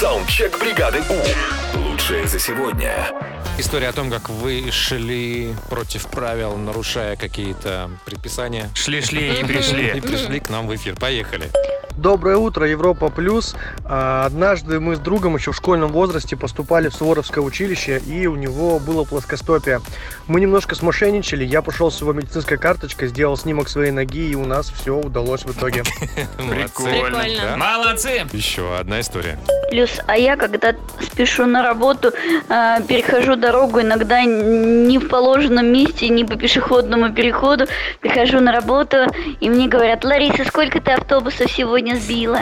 Саундчек 0.00 0.58
бригады 0.58 1.02
У. 1.10 1.78
Лучшее 1.78 2.26
за 2.26 2.38
сегодня. 2.38 3.10
История 3.58 3.88
о 3.88 3.92
том, 3.92 4.10
как 4.10 4.30
вы 4.30 4.70
шли 4.70 5.54
против 5.68 6.06
правил, 6.06 6.56
нарушая 6.56 7.16
какие-то 7.16 7.90
предписания. 8.06 8.70
Шли-шли 8.74 9.28
и 9.28 9.40
И 9.42 9.44
пришли. 9.44 10.00
пришли 10.00 10.40
к 10.40 10.48
нам 10.48 10.66
в 10.68 10.74
эфир. 10.74 10.96
Поехали. 10.96 11.50
Доброе 11.98 12.38
утро, 12.38 12.66
Европа 12.66 13.10
Плюс. 13.10 13.54
А, 13.84 14.24
Однажды 14.24 14.80
мы 14.80 14.96
с 14.96 14.98
другом 14.98 15.36
еще 15.36 15.52
в 15.52 15.56
школьном 15.56 15.92
возрасте 15.92 16.34
поступали 16.34 16.88
в 16.88 16.94
Суворовское 16.94 17.44
училище, 17.44 17.98
и 17.98 18.26
у 18.26 18.36
него 18.36 18.78
было 18.78 19.04
плоскостопие. 19.04 19.82
Мы 20.26 20.40
немножко 20.40 20.74
смошенничали, 20.74 21.44
я 21.44 21.60
пошел 21.60 21.90
с 21.90 22.00
его 22.00 22.14
медицинской 22.14 22.56
карточкой, 22.56 23.08
сделал 23.08 23.36
снимок 23.36 23.68
своей 23.68 23.90
ноги, 23.90 24.30
и 24.30 24.34
у 24.34 24.46
нас 24.46 24.70
все 24.70 24.96
удалось 24.96 25.44
в 25.44 25.52
итоге. 25.52 25.82
Прикольно. 26.38 27.20
Прикольно. 27.20 27.56
Молодцы. 27.58 28.26
Еще 28.32 28.74
одна 28.78 29.00
история. 29.00 29.38
Плюс, 29.70 30.00
а 30.06 30.18
я 30.18 30.36
когда 30.36 30.74
спешу 31.00 31.46
на 31.46 31.62
работу, 31.62 32.08
э, 32.48 32.82
перехожу 32.88 33.36
дорогу 33.36 33.80
иногда 33.80 34.24
не 34.24 34.98
в 34.98 35.08
положенном 35.08 35.66
месте, 35.66 36.08
не 36.08 36.24
по 36.24 36.36
пешеходному 36.36 37.12
переходу, 37.12 37.66
прихожу 38.00 38.40
на 38.40 38.50
работу, 38.50 38.96
и 39.38 39.48
мне 39.48 39.68
говорят, 39.68 40.04
Лариса, 40.04 40.44
сколько 40.44 40.80
ты 40.80 40.90
автобусов 40.90 41.50
сегодня 41.52 41.94
сбила? 41.94 42.40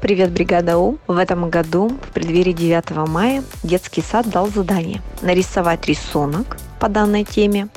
Привет, 0.00 0.30
бригада 0.30 0.78
У! 0.78 0.98
В 1.08 1.18
этом 1.18 1.50
году, 1.50 1.88
в 1.88 2.12
преддверии 2.14 2.52
9 2.52 3.08
мая, 3.08 3.42
детский 3.64 4.00
сад 4.00 4.30
дал 4.30 4.46
задание 4.46 5.02
нарисовать 5.22 5.86
рисунок 5.86 6.56
по 6.78 6.88
данной 6.88 7.24
теме, 7.24 7.68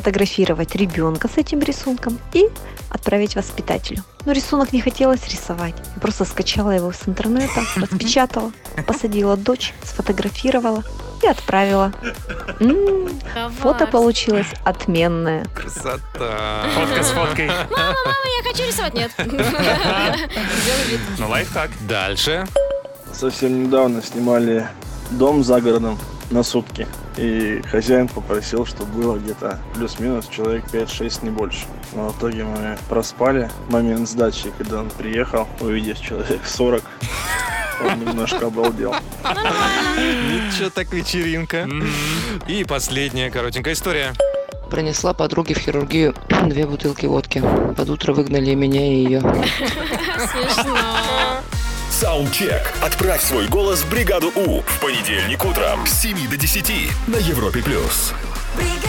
сфотографировать 0.00 0.76
ребенка 0.76 1.26
с 1.26 1.38
этим 1.38 1.60
рисунком 1.60 2.18
и 2.34 2.44
отправить 2.90 3.34
воспитателю. 3.34 4.02
Но 4.26 4.32
рисунок 4.32 4.74
не 4.74 4.82
хотелось 4.82 5.26
рисовать. 5.26 5.74
Я 5.94 6.00
просто 6.02 6.26
скачала 6.26 6.70
его 6.72 6.92
с 6.92 7.08
интернета, 7.08 7.62
распечатала, 7.76 8.52
посадила 8.86 9.38
дочь, 9.38 9.72
сфотографировала 9.82 10.82
и 11.22 11.26
отправила. 11.26 11.94
М, 12.60 13.08
Фото 13.62 13.86
получилось 13.86 14.48
отменное. 14.64 15.46
Красота. 15.54 16.66
Фотка 16.74 17.02
с 17.02 17.10
фоткой. 17.12 17.46
Мама, 17.48 17.94
мама, 18.04 18.26
я 18.36 18.50
хочу 18.50 18.66
рисовать. 18.68 18.92
Нет. 18.92 19.10
Ну, 21.18 21.28
лайфхак. 21.28 21.70
Дальше. 21.88 22.46
Совсем 23.14 23.64
недавно 23.64 24.02
снимали 24.02 24.68
дом 25.10 25.42
за 25.42 25.60
городом 25.62 25.98
на 26.30 26.42
сутки. 26.42 26.86
И 27.16 27.62
хозяин 27.70 28.08
попросил, 28.08 28.66
чтобы 28.66 28.92
было 28.92 29.16
где-то 29.16 29.58
плюс-минус 29.74 30.28
человек 30.28 30.64
5-6, 30.72 31.24
не 31.24 31.30
больше. 31.30 31.66
Но 31.94 32.08
в 32.10 32.18
итоге 32.18 32.44
мы 32.44 32.78
проспали 32.88 33.50
момент 33.68 34.08
сдачи, 34.08 34.52
когда 34.58 34.80
он 34.80 34.90
приехал, 34.90 35.48
увидев 35.60 36.00
человек 36.00 36.40
40. 36.44 36.82
Он 37.84 38.00
немножко 38.00 38.46
обалдел. 38.46 38.94
Ничего 39.96 40.70
так 40.70 40.92
вечеринка. 40.92 41.68
И 42.48 42.64
последняя 42.64 43.30
коротенькая 43.30 43.74
история. 43.74 44.12
Принесла 44.70 45.14
подруге 45.14 45.54
в 45.54 45.58
хирургию 45.58 46.14
две 46.48 46.66
бутылки 46.66 47.06
водки. 47.06 47.42
Под 47.76 47.88
утро 47.88 48.12
выгнали 48.14 48.54
меня 48.54 48.84
и 48.84 49.04
ее. 49.04 49.20
Смешно. 49.20 50.76
Саундчек. 51.96 52.74
Отправь 52.82 53.22
свой 53.22 53.46
голос 53.48 53.80
в 53.80 53.88
бригаду 53.88 54.30
У. 54.34 54.60
В 54.60 54.80
понедельник 54.82 55.42
утром 55.42 55.86
с 55.86 56.02
7 56.02 56.28
до 56.28 56.36
10 56.36 56.90
на 57.06 57.16
Европе+. 57.16 57.62
плюс. 57.62 58.12
бригада. 58.54 58.85